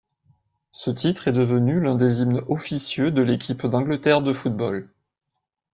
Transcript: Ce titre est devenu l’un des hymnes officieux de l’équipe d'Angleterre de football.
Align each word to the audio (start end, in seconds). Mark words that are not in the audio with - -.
Ce 0.71 0.89
titre 0.89 1.27
est 1.27 1.31
devenu 1.31 1.79
l’un 1.79 1.93
des 1.93 2.23
hymnes 2.23 2.41
officieux 2.49 3.11
de 3.11 3.21
l’équipe 3.21 3.67
d'Angleterre 3.67 4.23
de 4.23 4.33
football. 4.33 4.89